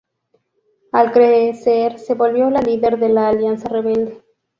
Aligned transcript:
Al 0.93 1.11
crecer 1.11 1.99
se 1.99 2.15
volvió 2.15 2.49
la 2.49 2.59
líder 2.61 2.97
de 2.97 3.09
la 3.09 3.27
Alianza 3.29 3.69
Rebelde. 3.69 4.23